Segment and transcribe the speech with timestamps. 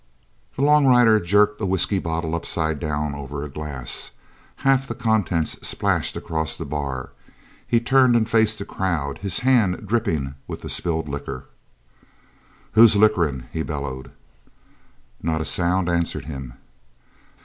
[0.55, 4.09] The long rider jerked a whisky bottle upside down over a glass.
[4.65, 7.11] Half the contents splashed across the bar.
[7.67, 11.45] He turned and faced the crowd, his hand dripping with the spilled liquor.
[12.71, 14.09] "Whose liquorin'?" he bellowed.
[15.21, 16.53] Not a sound answered him.